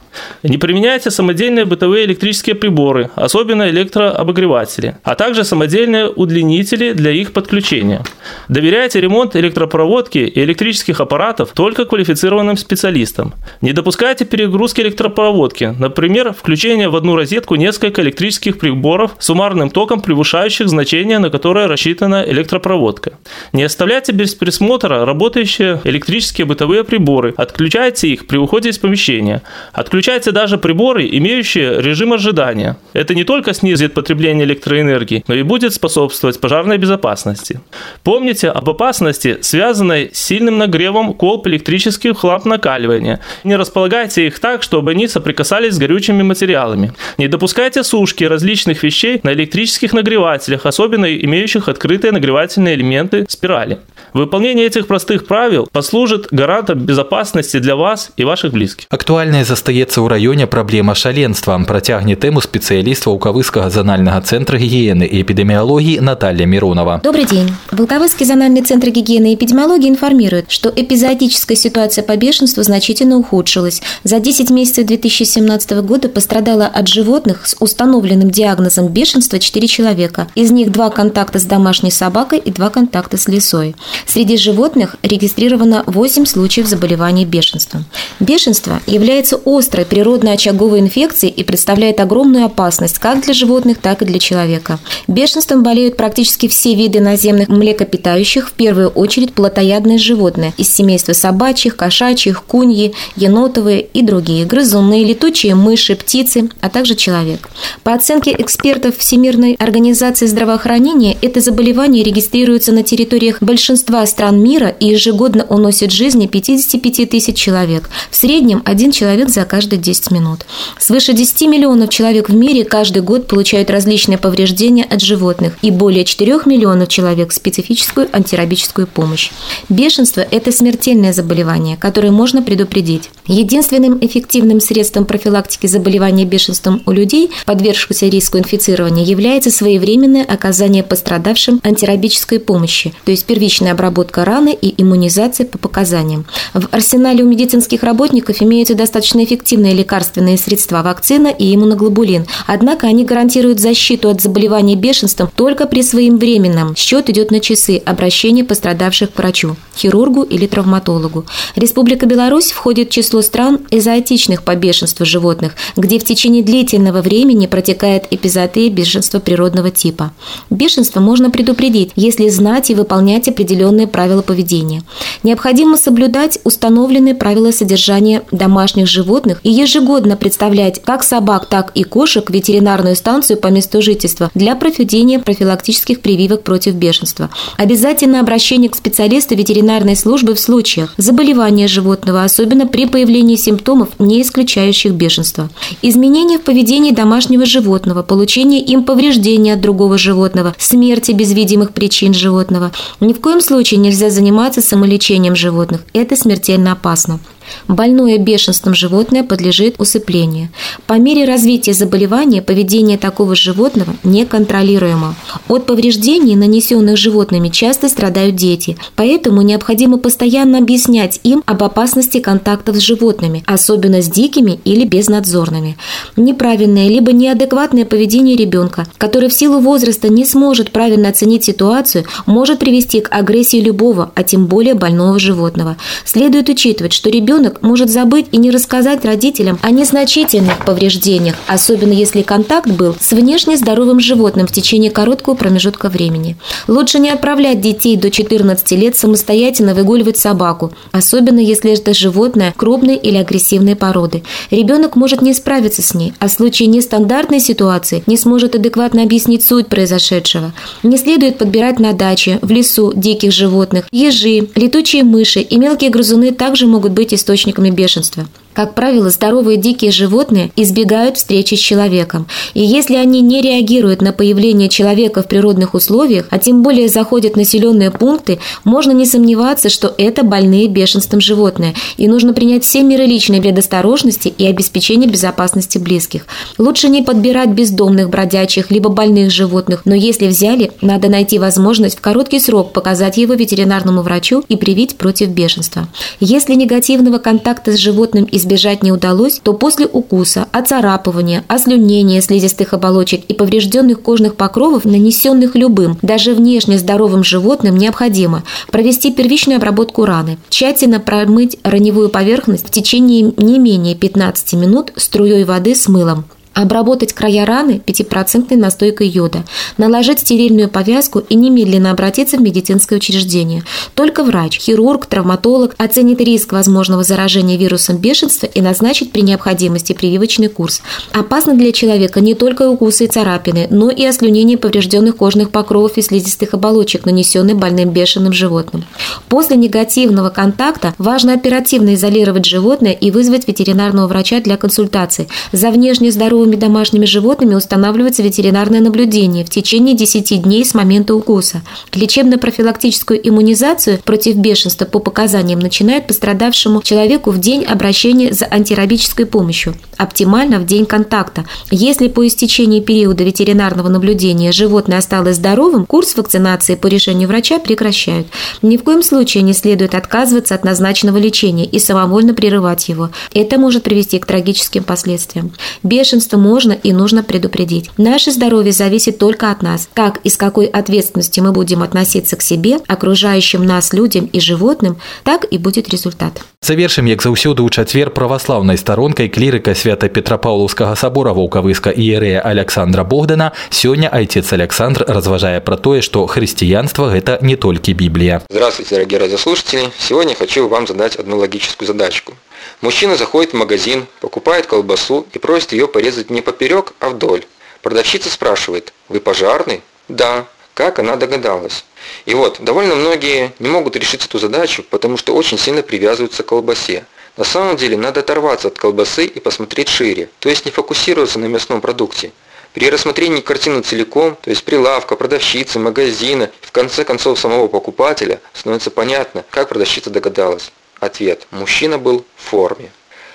Не 0.44 0.58
применяйте 0.58 1.12
самодельные 1.12 1.66
бытовые 1.66 2.06
электрические 2.06 2.56
приборы, 2.56 3.10
особенно 3.16 3.70
электрообогреватели, 3.70 4.98
а 5.04 5.16
также 5.16 5.44
самодельные 5.44 6.10
удлинители 6.10 6.94
для 6.94 7.12
их 7.12 7.34
подключения. 7.34 8.04
Доверяйте 8.48 9.02
ремонт 9.02 9.36
электропроводки 9.36 10.18
и 10.20 10.44
электрических 10.44 11.00
аппаратов 11.00 11.52
только 11.54 11.86
квалифицированным 11.86 12.58
специалистам. 12.58 13.34
Не 13.62 13.74
допускайте 13.74 14.26
перегрузки 14.26 14.82
электропроводки, 14.82 15.76
например, 15.80 16.34
включение 16.34 16.90
в 16.90 16.96
одну 16.96 17.16
розетку 17.16 17.56
несколько 17.56 18.02
электрических 18.02 18.60
приборов 18.60 19.12
с 19.20 19.26
суммарным 19.26 19.70
током, 19.70 20.02
превышающих 20.02 20.68
значение, 20.68 21.20
на 21.20 21.30
которое 21.30 21.68
рассчитана 21.68 22.24
электропроводка. 22.28 23.14
Не 23.54 23.64
оставляйте 23.64 24.12
без 24.12 24.36
присмотра 24.36 25.06
работающие 25.06 25.80
электрические 25.84 26.46
бытовые 26.46 26.84
приборы, 26.84 27.34
отключайте 27.38 28.08
их 28.08 28.28
при 28.28 28.38
уходе 28.38 28.70
из 28.70 28.78
помещения. 28.80 29.42
Отключайте 29.72 29.99
даже 30.32 30.58
приборы, 30.58 31.08
имеющие 31.12 31.82
режим 31.82 32.14
ожидания. 32.14 32.78
Это 32.94 33.16
не 33.16 33.24
только 33.24 33.54
снизит 33.54 33.94
потребление 33.94 34.46
электроэнергии, 34.46 35.24
но 35.28 35.36
и 35.36 35.44
будет 35.44 35.74
способствовать 35.74 36.40
пожарной 36.40 36.78
безопасности. 36.78 37.60
Помните 38.04 38.50
об 38.50 38.70
опасности, 38.70 39.38
связанной 39.42 40.12
с 40.14 40.20
сильным 40.20 40.58
нагревом 40.58 41.14
колб 41.14 41.48
электрических 41.48 42.24
ламп 42.24 42.46
накаливания. 42.46 43.20
Не 43.44 43.56
располагайте 43.56 44.28
их 44.28 44.40
так, 44.40 44.64
чтобы 44.64 44.92
они 44.92 45.08
соприкасались 45.08 45.76
с 45.76 45.78
горючими 45.78 46.24
материалами. 46.24 46.94
Не 47.18 47.28
допускайте 47.28 47.84
сушки 47.84 48.24
различных 48.24 48.84
вещей 48.84 49.20
на 49.24 49.34
электрических 49.34 49.94
нагревателях, 49.94 50.66
особенно 50.66 51.06
имеющих 51.06 51.68
открытые 51.68 52.12
нагревательные 52.12 52.76
элементы 52.76 53.26
спирали. 53.28 53.80
Выполнение 54.14 54.66
этих 54.66 54.88
простых 54.88 55.28
правил 55.28 55.68
послужит 55.72 56.28
гарантом 56.32 56.80
безопасности 56.80 57.60
для 57.60 57.76
вас 57.76 58.12
и 58.18 58.24
ваших 58.24 58.54
близких. 58.54 58.86
Актуальнай 58.90 59.44
застаецца 59.89 60.05
ў 60.05 60.09
раёне 60.13 60.47
праблема 60.47 60.95
шаленства. 60.95 61.57
Працягне 61.65 62.21
тэму 62.21 62.45
спецыяліст 62.45 63.09
Ваўкавыскага 63.09 63.71
зональнага 63.73 64.21
центра 64.21 64.59
гигиены 64.59 65.05
и 65.09 65.23
эпидемиологии 65.23 66.01
Наталья 66.01 66.45
Миронова. 66.45 67.01
Добрый 67.03 67.25
день. 67.25 67.49
Волковыский 67.73 68.27
зональный 68.27 68.61
центр 68.61 68.91
гигиены 68.91 69.33
и 69.33 69.35
эпидемиологии 69.37 69.89
информирует, 69.89 70.51
что 70.51 70.69
эпизодическая 70.69 71.57
ситуация 71.57 72.05
по 72.05 72.15
бешенству 72.17 72.63
значительно 72.63 73.17
ухудшилась. 73.17 73.81
За 74.05 74.21
10 74.21 74.51
месяцев 74.51 74.85
2017 74.85 75.71
года 75.81 76.11
пострадало 76.11 76.67
от 76.67 76.87
животных 76.89 77.47
с 77.47 77.57
установленным 77.59 78.31
диагнозом 78.31 78.89
бешенства 78.89 79.39
4 79.39 79.67
человека. 79.67 80.29
Из 80.35 80.51
них 80.51 80.73
два 80.73 80.91
контакта 80.91 81.39
с 81.39 81.45
домашней 81.45 81.91
собакой 81.91 82.39
и 82.39 82.51
два 82.53 82.69
контакта 82.69 83.17
с 83.17 83.29
лисой. 83.29 83.75
Среди 84.05 84.37
животных 84.37 84.97
регистрировано 85.03 85.85
8 85.87 86.27
случаев 86.27 86.67
заболевания 86.67 87.25
бешенством. 87.25 87.87
Бешенство 88.21 88.81
является 88.87 89.37
острой 89.80 89.86
природной 89.86 90.34
очаговой 90.34 90.80
инфекцией 90.80 91.34
и 91.34 91.44
представляет 91.44 92.00
огромную 92.00 92.46
опасность 92.46 93.00
как 93.00 93.22
для 93.22 93.34
животных, 93.34 93.78
так 93.80 94.02
и 94.02 94.06
для 94.06 94.20
человека. 94.20 94.80
Бешенством 95.08 95.64
болеют 95.64 95.98
практически 95.98 96.48
все 96.48 96.76
виды 96.76 97.00
наземных 97.00 97.50
млекопитающих, 97.50 98.50
в 98.50 98.52
первую 98.54 98.90
очередь 98.90 99.34
плотоядные 99.34 99.98
животные 99.98 100.54
из 100.58 100.74
семейства 100.74 101.14
собачьих, 101.14 101.76
кошачьих, 101.76 102.44
куньи, 102.44 102.94
енотовые 103.16 103.82
и 103.82 104.02
другие, 104.02 104.46
грызуны, 104.46 105.04
летучие 105.04 105.56
мыши, 105.56 105.96
птицы, 105.96 106.50
а 106.62 106.70
также 106.70 106.96
человек. 106.96 107.50
По 107.84 107.94
оценке 107.94 108.36
экспертов 108.38 108.98
Всемирной 108.98 109.56
организации 109.60 110.28
здравоохранения, 110.28 111.18
это 111.22 111.42
заболевание 111.42 112.04
регистрируется 112.04 112.72
на 112.72 112.84
территориях 112.84 113.42
большинства 113.42 114.06
стран 114.06 114.42
мира 114.42 114.70
и 114.80 114.88
ежегодно 114.88 115.46
уносит 115.46 115.92
жизни 115.92 116.28
55 116.28 117.10
тысяч 117.10 117.36
человек. 117.36 117.90
В 118.12 118.16
среднем 118.16 118.62
один 118.66 118.92
человек 118.92 119.30
за 119.30 119.42
каждые 119.70 119.82
10 119.82 120.12
минут. 120.12 120.40
Свыше 120.80 121.14
10 121.14 121.42
миллионов 121.42 121.90
человек 121.90 122.30
в 122.30 122.34
мире 122.34 122.64
каждый 122.64 123.04
год 123.04 123.28
получают 123.28 123.70
различные 123.70 124.18
повреждения 124.18 124.84
от 124.84 125.02
животных 125.02 125.58
и 125.62 125.70
более 125.70 126.06
4 126.06 126.40
миллионов 126.46 126.88
человек 126.88 127.32
специфическую 127.32 128.08
антирабическую 128.12 128.88
помощь. 128.88 129.30
Бешенство– 129.70 130.22
это 130.32 130.52
смертельное 130.52 131.14
заболевание, 131.14 131.78
которое 131.78 132.12
можно 132.12 132.42
предупредить. 132.42 133.10
Единственным 133.28 134.00
эффективным 134.02 134.60
средством 134.60 135.06
профилактики 135.06 135.68
заболевания 135.68 136.26
бешенством 136.26 136.82
у 136.88 136.92
людей, 136.92 137.30
подвергшихся 137.46 138.08
риску 138.08 138.40
инфицирования, 138.40 139.06
является 139.06 139.52
своевременное 139.52 140.24
оказание 140.24 140.84
пострадавшим 140.84 141.62
антирабической 141.64 142.40
помощи, 142.40 142.94
то 143.06 143.12
есть 143.12 143.26
первичная 143.26 143.74
обработка 143.74 144.26
раны 144.26 144.58
и 144.60 144.74
иммунизация 144.82 145.46
по 145.46 145.60
показаниям. 145.60 146.26
В 146.54 146.68
арсенале 146.72 147.24
у 147.24 147.28
медицинских 147.28 147.84
работников 147.84 148.42
имеются 148.42 148.74
достаточно 148.80 149.24
эффективные 149.24 149.59
эффективные 149.60 149.74
лекарственные 149.74 150.38
средства 150.38 150.82
вакцина 150.82 151.28
и 151.28 151.54
иммуноглобулин. 151.54 152.26
Однако 152.48 152.88
они 152.88 153.04
гарантируют 153.04 153.60
защиту 153.60 154.10
от 154.10 154.22
заболевания 154.22 154.76
бешенством 154.76 155.30
только 155.36 155.66
при 155.66 155.84
своевременном. 155.84 156.76
Счет 156.76 157.10
идет 157.10 157.32
на 157.32 157.40
часы 157.40 157.82
обращения 157.86 158.44
пострадавших 158.44 159.14
к 159.14 159.18
врачу, 159.18 159.56
хирургу 159.76 160.24
или 160.24 160.48
травматологу. 160.48 161.26
Республика 161.56 162.06
Беларусь 162.06 162.52
входит 162.52 162.90
в 162.90 162.94
число 162.94 163.22
стран 163.22 163.60
экзотичных 163.72 164.44
по 164.44 164.56
бешенству 164.56 165.06
животных, 165.06 165.54
где 165.76 166.00
в 166.00 166.06
течение 166.06 166.44
длительного 166.44 167.02
времени 167.02 167.48
протекает 167.48 168.06
эпизодия 168.12 168.70
бешенства 168.70 169.20
природного 169.20 169.72
типа. 169.72 170.12
Бешенство 170.50 171.02
можно 171.02 171.30
предупредить, 171.30 171.92
если 171.96 172.30
знать 172.30 172.70
и 172.70 172.76
выполнять 172.76 173.28
определенные 173.28 173.88
правила 173.88 174.22
поведения. 174.22 174.84
Необходимо 175.24 175.78
соблюдать 175.78 176.40
установленные 176.44 177.16
правила 177.16 177.52
содержания 177.52 178.22
домашних 178.32 178.88
животных 178.88 179.42
и 179.44 179.49
ежегодно 179.50 180.16
представлять 180.16 180.82
как 180.82 181.04
собак, 181.04 181.48
так 181.48 181.72
и 181.76 181.84
кошек 181.84 182.30
в 182.30 182.34
ветеринарную 182.34 182.96
станцию 182.96 183.38
по 183.38 183.48
месту 183.48 183.82
жительства 183.82 184.30
для 184.34 184.56
проведения 184.56 185.20
профилактических 185.20 186.02
прививок 186.02 186.44
против 186.44 186.76
бешенства. 186.76 187.30
Обязательно 187.58 188.20
обращение 188.20 188.70
к 188.70 188.76
специалисту 188.76 189.36
ветеринарной 189.36 189.96
службы 189.96 190.36
в 190.36 190.40
случаях 190.40 190.94
заболевания 190.98 191.68
животного, 191.68 192.24
особенно 192.24 192.68
при 192.68 192.86
появлении 192.86 193.36
симптомов, 193.36 193.90
не 194.00 194.22
исключающих 194.22 194.94
бешенство. 194.94 195.50
Изменения 195.82 196.38
в 196.38 196.44
поведении 196.44 196.92
домашнего 196.92 197.46
животного, 197.46 198.04
получение 198.04 198.62
им 198.62 198.84
повреждения 198.84 199.54
от 199.54 199.62
другого 199.62 199.98
животного, 199.98 200.56
смерти 200.58 201.12
без 201.12 201.32
видимых 201.34 201.72
причин 201.72 202.14
животного. 202.14 202.72
Ни 203.00 203.14
в 203.14 203.22
коем 203.22 203.42
случае 203.42 203.80
нельзя 203.80 204.10
заниматься 204.10 204.62
самолечением 204.62 205.36
животных. 205.36 205.82
Это 205.94 206.16
смертельно 206.16 206.74
опасно. 206.74 207.20
Больное 207.68 208.18
бешенством 208.18 208.74
животное 208.74 209.24
подлежит 209.24 209.76
усыплению. 209.80 210.50
По 210.88 210.94
мере 210.94 211.26
развития 211.26 211.74
заболевания 211.74 212.42
поведение 212.42 212.98
такого 212.98 213.36
животного 213.36 213.96
неконтролируемо. 214.04 215.16
От 215.48 215.66
повреждений, 215.66 216.36
нанесенных 216.36 216.98
животными, 216.98 217.50
часто 217.50 217.90
страдают 217.90 218.36
дети, 218.36 218.78
поэтому 218.96 219.42
необходимо 219.42 219.98
постоянно 219.98 220.58
объяснять 220.58 221.20
им 221.24 221.44
об 221.46 221.64
опасности 221.64 222.20
контактов 222.20 222.76
с 222.76 222.80
животными, 222.80 223.44
особенно 223.46 224.02
с 224.02 224.10
дикими 224.10 224.60
или 224.64 224.86
безнадзорными. 224.86 225.78
Неправильное 226.16 226.88
либо 226.88 227.12
неадекватное 227.12 227.86
поведение 227.86 228.36
ребенка, 228.36 228.86
который 228.98 229.30
в 229.30 229.34
силу 229.34 229.60
возраста 229.60 230.10
не 230.10 230.26
сможет 230.26 230.72
правильно 230.72 231.10
оценить 231.10 231.44
ситуацию, 231.44 232.06
может 232.26 232.60
привести 232.60 233.02
к 233.02 233.12
агрессии 233.12 233.60
любого, 233.62 234.12
а 234.16 234.24
тем 234.24 234.46
более 234.46 234.74
больного 234.74 235.20
животного. 235.20 235.78
Следует 236.06 236.50
учитывать, 236.50 236.94
что 236.94 237.10
ребенок 237.10 237.39
ребенок 237.40 237.62
может 237.62 237.90
забыть 237.90 238.28
и 238.32 238.38
не 238.38 238.52
рассказать 238.52 239.06
родителям 239.06 239.60
о 239.62 239.72
незначительных 239.72 240.66
повреждениях, 240.66 241.36
особенно 241.48 241.94
если 241.94 242.22
контакт 242.22 242.68
был 242.70 242.96
с 243.00 243.12
внешне 243.12 243.56
здоровым 243.56 244.02
животным 244.02 244.46
в 244.46 244.52
течение 244.52 244.92
короткого 244.92 245.36
промежутка 245.36 245.88
времени. 245.88 246.36
Лучше 246.68 247.00
не 247.00 247.10
отправлять 247.10 247.62
детей 247.62 247.96
до 247.96 248.12
14 248.12 248.72
лет 248.72 248.98
самостоятельно 248.98 249.74
выгуливать 249.74 250.18
собаку, 250.18 250.74
особенно 250.92 251.40
если 251.40 251.72
это 251.72 251.94
животное 251.94 252.54
крупной 252.56 252.98
или 252.98 253.16
агрессивной 253.16 253.78
породы. 253.78 254.24
Ребенок 254.52 254.98
может 254.98 255.22
не 255.22 255.34
справиться 255.34 255.82
с 255.82 255.94
ней, 255.94 256.14
а 256.20 256.28
в 256.28 256.32
случае 256.32 256.68
нестандартной 256.68 257.40
ситуации 257.40 258.04
не 258.06 258.18
сможет 258.18 258.56
адекватно 258.56 259.04
объяснить 259.04 259.46
суть 259.46 259.68
произошедшего. 259.68 260.52
Не 260.84 260.98
следует 260.98 261.38
подбирать 261.38 261.80
на 261.80 261.94
даче, 261.94 262.40
в 262.42 262.52
лесу 262.52 262.92
диких 262.94 263.32
животных. 263.32 263.86
Ежи, 263.92 264.50
летучие 264.56 265.04
мыши 265.04 265.40
и 265.40 265.58
мелкие 265.58 265.90
грызуны 265.90 266.32
также 266.32 266.68
могут 266.68 266.92
быть 266.92 267.14
источником 267.14 267.29
источниками 267.30 267.70
бешенства. 267.70 268.28
Как 268.60 268.76
правило, 268.76 269.10
здоровые 269.10 269.56
дикие 269.56 269.90
животные 269.90 270.52
избегают 270.58 271.16
встречи 271.16 271.56
с 271.56 271.60
человеком. 271.60 272.28
И 272.54 272.62
если 272.62 272.98
они 272.98 273.22
не 273.22 273.42
реагируют 273.42 274.02
на 274.02 274.12
появление 274.12 274.68
человека 274.68 275.24
в 275.24 275.30
природных 275.30 275.76
условиях, 275.76 276.28
а 276.30 276.40
тем 276.40 276.62
более 276.62 276.90
заходят 276.90 277.36
в 277.36 277.38
населенные 277.38 277.90
пункты, 277.90 278.40
можно 278.66 278.92
не 278.92 279.06
сомневаться, 279.06 279.70
что 279.70 279.96
это 279.98 280.24
больные 280.24 280.68
бешенством 280.68 281.22
животные, 281.22 281.74
и 281.96 282.10
нужно 282.10 282.34
принять 282.34 282.66
все 282.66 282.84
меры 282.84 283.06
личной 283.06 283.40
предосторожности 283.40 284.28
и 284.28 284.46
обеспечения 284.46 285.08
безопасности 285.08 285.78
близких. 285.78 286.26
Лучше 286.58 286.90
не 286.90 287.02
подбирать 287.02 287.52
бездомных, 287.52 288.10
бродячих, 288.10 288.72
либо 288.72 288.90
больных 288.90 289.32
животных, 289.32 289.84
но 289.86 289.96
если 289.96 290.28
взяли, 290.28 290.74
надо 290.82 291.08
найти 291.08 291.40
возможность 291.40 292.00
в 292.00 292.02
короткий 292.02 292.42
срок 292.42 292.74
показать 292.74 293.16
его 293.16 293.36
ветеринарному 293.36 294.02
врачу 294.02 294.44
и 294.50 294.58
привить 294.58 294.98
против 294.98 295.30
бешенства. 295.30 295.88
Если 296.20 296.56
негативного 296.56 297.20
контакта 297.20 297.72
с 297.72 297.78
животным 297.78 298.28
избежать 298.30 298.49
избежать 298.50 298.82
не 298.84 298.92
удалось, 298.92 299.40
то 299.42 299.54
после 299.54 299.86
укуса, 299.86 300.48
оцарапывания, 300.52 301.44
ослюнения 301.48 302.20
слизистых 302.22 302.74
оболочек 302.74 303.24
и 303.28 303.34
поврежденных 303.34 304.02
кожных 304.02 304.36
покровов, 304.36 304.86
нанесенных 304.86 305.56
любым, 305.56 305.98
даже 306.02 306.34
внешне 306.34 306.80
здоровым 306.80 307.24
животным, 307.24 307.78
необходимо 307.78 308.44
провести 308.72 309.12
первичную 309.12 309.58
обработку 309.58 310.06
раны, 310.06 310.38
тщательно 310.50 311.00
промыть 311.00 311.58
раневую 311.64 312.10
поверхность 312.10 312.68
в 312.68 312.72
течение 312.72 313.34
не 313.38 313.60
менее 313.60 313.96
15 313.96 314.54
минут 314.54 314.94
струей 314.96 315.44
воды 315.44 315.76
с 315.76 315.88
мылом. 315.88 316.26
Обработать 316.60 317.14
края 317.14 317.46
раны 317.46 317.82
5% 317.86 318.54
настойкой 318.58 319.08
йода, 319.08 319.46
наложить 319.78 320.20
стерильную 320.20 320.68
повязку 320.68 321.20
и 321.20 321.34
немедленно 321.34 321.90
обратиться 321.90 322.36
в 322.36 322.42
медицинское 322.42 322.98
учреждение. 322.98 323.64
Только 323.94 324.26
врач, 324.26 324.60
хирург, 324.60 325.06
травматолог 325.06 325.74
оценит 325.78 326.20
риск 326.20 326.52
возможного 326.52 327.06
заражения 327.06 327.56
вирусом 327.56 327.96
бешенства 327.96 328.46
и 328.48 328.60
назначит 328.60 329.14
при 329.14 329.22
необходимости 329.22 329.94
прививочный 329.94 330.50
курс. 330.50 330.82
Опасно 331.14 331.54
для 331.54 331.72
человека 331.72 332.20
не 332.20 332.34
только 332.34 332.70
укусы 332.70 333.06
и 333.06 333.08
царапины, 333.08 333.68
но 333.70 333.90
и 333.90 334.04
ослюнение 334.04 334.58
поврежденных 334.58 335.16
кожных 335.16 335.52
покровов 335.52 335.96
и 335.96 336.02
слизистых 336.02 336.54
оболочек, 336.54 337.06
нанесенных 337.06 337.56
больным 337.56 337.92
бешеным 337.92 338.34
животным. 338.34 338.84
После 339.30 339.56
негативного 339.56 340.30
контакта 340.30 340.94
важно 340.98 341.36
оперативно 341.36 341.94
изолировать 341.94 342.44
животное 342.44 342.92
и 342.92 343.12
вызвать 343.12 343.48
ветеринарного 343.48 344.08
врача 344.08 344.42
для 344.42 344.58
консультации. 344.58 345.30
За 345.54 345.72
внешне 345.72 346.12
здоровым 346.12 346.49
здоровыми 346.50 346.56
домашними 346.56 347.06
животными 347.06 347.56
устанавливается 347.56 348.24
ветеринарное 348.24 348.82
наблюдение 348.82 349.46
в 349.46 349.50
течение 349.50 349.96
10 349.96 350.42
дней 350.42 350.66
с 350.66 350.74
момента 350.74 351.16
укуса. 351.16 351.62
Лечебно-профилактическую 351.94 353.20
иммунизацию 353.28 354.00
против 354.04 354.36
бешенства 354.36 354.86
по 354.86 355.00
показаниям 355.00 355.60
начинают 355.60 356.08
пострадавшему 356.08 356.82
человеку 356.82 357.32
в 357.32 357.40
день 357.40 357.64
обращения 357.66 358.34
за 358.34 358.46
антирабической 358.46 359.26
помощью, 359.26 359.76
оптимально 359.98 360.60
в 360.60 360.66
день 360.66 360.86
контакта. 360.86 361.46
Если 361.72 362.08
по 362.08 362.26
истечении 362.26 362.82
периода 362.82 363.24
ветеринарного 363.24 363.90
наблюдения 363.90 364.52
животное 364.52 365.00
осталось 365.00 365.36
здоровым, 365.36 365.86
курс 365.86 366.16
вакцинации 366.16 366.76
по 366.76 366.88
решению 366.88 367.28
врача 367.28 367.60
прекращают. 367.60 368.28
Ни 368.62 368.78
в 368.78 368.84
коем 368.84 369.04
случае 369.04 369.44
не 369.44 369.54
следует 369.54 369.94
отказываться 369.94 370.56
от 370.56 370.64
назначенного 370.64 371.18
лечения 371.18 371.66
и 371.66 371.80
самовольно 371.80 372.34
прерывать 372.34 372.90
его. 372.90 373.10
Это 373.34 373.58
может 373.58 373.84
привести 373.84 374.20
к 374.20 374.26
трагическим 374.26 374.84
последствиям. 374.84 375.52
Бешенство 375.84 376.39
можно 376.39 376.73
и 376.73 376.93
нужно 376.93 377.23
предупредить. 377.23 377.91
Наше 377.97 378.31
здоровье 378.31 378.73
зависит 378.73 379.19
только 379.19 379.51
от 379.51 379.63
нас. 379.63 379.89
Как 379.95 380.19
и 380.25 380.29
с 380.29 380.37
какой 380.37 380.67
ответственностью 380.67 381.45
мы 381.45 381.53
будем 381.53 381.83
относиться 381.83 382.37
к 382.37 382.43
себе, 382.43 382.79
окружающим 382.87 383.65
нас 383.65 383.93
людям 383.93 384.27
и 384.27 384.41
животным, 384.41 384.97
так 385.25 385.45
и 385.51 385.59
будет 385.59 385.89
результат. 385.89 386.41
Завершым, 386.65 387.05
як 387.05 387.21
заўсёды 387.21 387.61
ў 387.61 387.69
чацвер 387.69 388.09
праваслаўнай 388.11 388.79
старонкай 388.79 389.29
клірыка 389.29 389.75
свята 389.75 390.09
петрапаўлаўскага 390.09 390.97
сабора 390.97 391.35
ваўкавыска 391.37 391.93
іерэя 391.93 392.41
Александра 392.41 393.05
Богдана 393.05 393.53
сёння 393.69 394.09
айцец 394.09 394.51
Александр 394.53 395.05
разважае 395.07 395.61
пра 395.61 395.77
тое, 395.77 396.01
што 396.01 396.25
хрысціянства 396.27 397.13
гэта 397.13 397.39
не 397.43 397.57
толькі 397.57 397.93
Біблія. 397.93 398.41
Здравствуйте, 398.49 398.97
дорогие 398.97 399.19
радиослушатели! 399.19 399.91
Сегодня 399.99 400.35
хочу 400.35 400.69
вам 400.69 400.87
задать 400.87 401.17
одну 401.17 401.37
логическую 401.37 401.87
задачку. 401.87 402.33
Мужчина 402.82 403.16
заходит 403.16 403.52
в 403.52 403.58
магазин, 403.58 404.08
покупает 404.20 404.66
колбасу 404.66 405.28
и 405.34 405.40
просит 405.40 405.72
ее 405.72 405.88
порезать 405.88 406.30
не 406.30 406.42
поперек, 406.42 406.94
а 407.00 407.10
вдоль. 407.10 407.46
Продавщица 407.82 408.30
спрашивает, 408.30 408.94
вы 409.08 409.20
пожарный? 409.20 409.82
Да. 410.08 410.46
Как 410.74 410.98
она 411.00 411.18
догадалась? 411.18 411.84
И 412.26 412.34
вот, 412.34 412.62
довольно 412.62 412.96
многие 412.96 413.54
не 413.60 413.68
могут 413.68 413.98
решить 413.98 414.26
эту 414.26 414.40
задачу, 414.40 414.84
потому 414.90 415.18
что 415.18 415.36
очень 415.36 415.58
сильно 415.58 415.82
привязываются 415.82 416.44
к 416.44 416.48
колбасе. 416.48 417.06
На 417.36 417.44
самом 417.44 417.76
деле 417.76 417.98
надо 417.98 418.22
оторваться 418.22 418.70
от 418.70 418.78
колбасы 418.78 419.26
и 419.26 419.40
посмотреть 419.40 419.90
шире, 419.90 420.30
то 420.40 420.50
есть 420.50 420.66
не 420.66 420.72
фокусироваться 420.72 421.40
на 421.40 421.46
мясном 421.46 421.82
продукте. 421.82 422.32
При 422.74 422.90
рассмотрении 422.90 423.42
картины 423.42 423.82
целиком, 423.82 424.38
то 424.42 424.50
есть 424.50 424.64
прилавка, 424.64 425.16
продавщицы, 425.16 425.80
магазина 425.80 426.52
в 426.62 426.72
конце 426.72 427.04
концов 427.04 427.40
самого 427.40 427.68
покупателя, 427.68 428.40
становится 428.54 428.92
понятно, 428.92 429.44
как 429.50 429.70
продавщица 429.70 430.10
догадалась. 430.10 430.72
Ответ. 431.00 431.48
Мужчина 431.52 431.98
был 431.98 432.26
в 432.36 432.50
форме. 432.50 432.92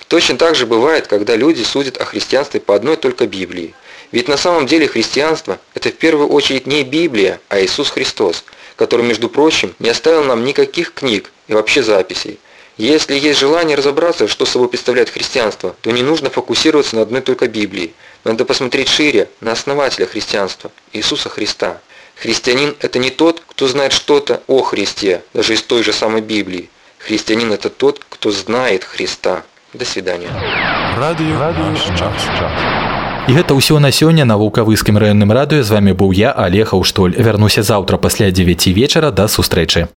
Точно 0.09 0.37
так 0.37 0.55
же 0.55 0.66
бывает, 0.66 1.07
когда 1.07 1.35
люди 1.35 1.62
судят 1.62 1.96
о 1.96 2.05
христианстве 2.05 2.61
по 2.61 2.74
одной 2.74 2.96
только 2.96 3.27
Библии. 3.27 3.74
Ведь 4.12 4.29
на 4.29 4.37
самом 4.37 4.66
деле 4.66 4.87
христианство– 4.87 5.59
это 5.74 5.88
в 5.88 5.94
первую 5.94 6.29
очередь 6.29 6.66
не 6.66 6.85
Библия, 6.85 7.40
а 7.48 7.61
Иисус 7.61 7.90
Христос, 7.90 8.44
который, 8.77 9.05
между 9.05 9.29
прочим, 9.29 9.74
не 9.79 9.88
оставил 9.88 10.24
нам 10.24 10.44
никаких 10.44 10.92
книг 10.92 11.33
и 11.48 11.55
вообще 11.55 11.83
записей. 11.83 12.38
Если 12.77 13.18
есть 13.18 13.38
желание 13.38 13.77
разобраться, 13.77 14.29
что 14.29 14.46
собой 14.46 14.68
представляет 14.68 15.09
христианство, 15.09 15.74
то 15.81 15.90
не 15.90 16.03
нужно 16.03 16.29
фокусироваться 16.29 16.96
на 16.96 17.03
одной 17.03 17.22
только 17.22 17.46
Библии. 17.46 17.94
Надо 18.24 18.44
посмотреть 18.44 18.88
шире, 18.88 19.29
на 19.40 19.53
основателя 19.53 20.07
христианства, 20.07 20.70
Иисуса 20.92 21.29
Христа. 21.29 21.81
Христианин– 22.16 22.77
это 22.81 22.98
не 22.98 23.11
тот, 23.11 23.42
кто 23.46 23.68
знает 23.68 23.92
что-то 23.92 24.42
о 24.48 24.62
Христе, 24.62 25.22
даже 25.33 25.55
из 25.55 25.62
той 25.62 25.83
же 25.83 25.92
самой 25.92 26.20
Библии. 26.20 26.68
Христианин – 27.04 27.54
это 27.54 27.69
тот, 27.69 28.02
кто 28.10 28.32
знает 28.32 28.84
Христа. 28.84 29.43
До 29.73 29.86
свидания. 29.86 30.30
Радыё 30.97 31.38
наш 31.38 31.84
час. 31.97 32.13
І 33.30 33.32
гэта 33.32 33.54
ўсё 33.54 33.78
на 33.78 33.91
сёння 33.93 34.25
на 34.25 34.38
вулкавыскім 34.41 34.97
раённым 34.97 35.30
радыё 35.30 35.62
з 35.62 35.69
вами 35.69 35.93
быў 35.93 36.12
я 36.17 36.32
Алег 36.32 36.73
Аўштоль. 36.73 37.13
Вярнуся 37.13 37.62
заўтра 37.62 37.97
пасля 37.97 38.32
9 38.32 38.67
вечара 38.73 39.12
да 39.12 39.28
сустрэчы. 39.28 39.88